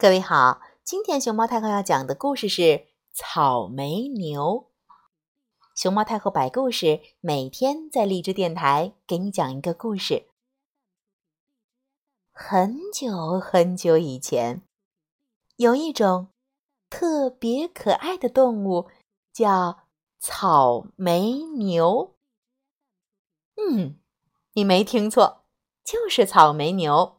[0.00, 2.62] 各位好，今天熊猫太后要讲的故事是
[3.12, 4.70] 《草莓牛》。
[5.74, 10.30] 熊猫太后摆故事，每天在荔枝电台给你讲一个故事。
[12.32, 14.62] 很久很久以前，
[15.56, 16.28] 有一种
[16.88, 18.88] 特别可爱的动物，
[19.34, 19.80] 叫
[20.18, 22.14] 草莓牛。
[23.56, 23.96] 嗯，
[24.54, 25.42] 你没听错，
[25.84, 27.18] 就是草莓牛。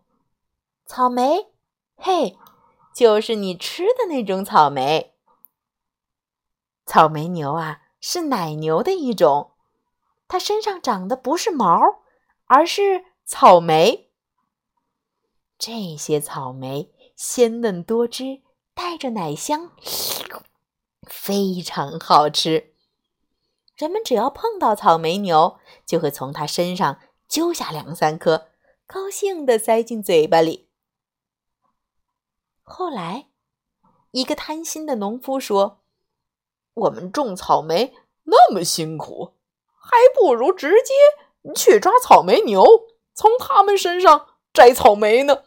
[0.88, 1.52] 草莓，
[1.96, 2.40] 嘿！
[2.94, 5.14] 就是你吃的那种草莓。
[6.86, 9.52] 草莓牛啊，是奶牛的一种，
[10.28, 11.80] 它身上长的不是毛，
[12.46, 14.12] 而是草莓。
[15.58, 18.42] 这些草莓鲜嫩多汁，
[18.74, 19.72] 带着奶香，
[21.08, 22.74] 非常好吃。
[23.78, 28.50] 人们只要碰到草莓牛，就会从它身上揪下两三颗，
[28.86, 30.71] 高兴地塞进嘴巴里。
[32.74, 33.28] 后来，
[34.12, 35.82] 一个贪心的农夫说
[36.74, 39.34] ：“我们种草莓那么辛苦，
[39.66, 42.64] 还不如直接去抓草莓牛，
[43.14, 45.44] 从他们身上摘草莓呢。”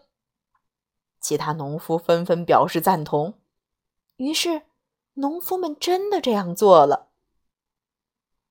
[1.19, 3.41] 其他农夫纷纷表示赞同，
[4.17, 4.67] 于是
[5.15, 7.09] 农夫们真的这样做了。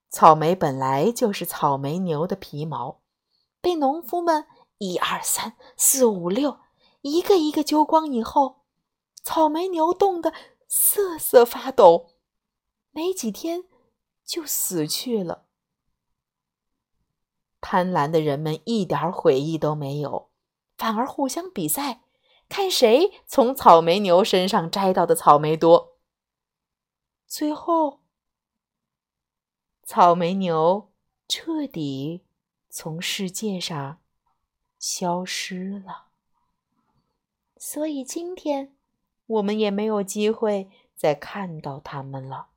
[0.10, 3.02] 草莓本来就是草莓牛的皮毛，
[3.62, 4.48] 被农夫们
[4.80, 6.58] 一二三四五六
[7.02, 8.63] 一个一个揪光以后。
[9.24, 10.34] 草莓牛冻得
[10.68, 12.12] 瑟瑟发抖，
[12.92, 13.64] 没几天
[14.26, 15.46] 就死去了。
[17.62, 20.30] 贪婪的人们一点悔意都没有，
[20.78, 22.04] 反而互相比赛，
[22.50, 25.98] 看谁从草莓牛身上摘到的草莓多。
[27.26, 28.02] 最后，
[29.84, 30.92] 草莓牛
[31.30, 32.26] 彻底
[32.70, 34.02] 从世界上
[34.78, 36.08] 消失了。
[37.56, 38.76] 所以今天。
[39.26, 42.53] 我们也没有机会再看到他们了。